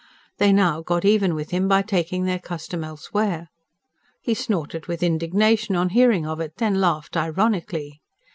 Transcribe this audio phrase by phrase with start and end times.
[0.39, 3.49] They now got even with him by taking their custom elsewhere.
[4.19, 8.01] He snorted with indignation on hearing of it; then laughed ironically.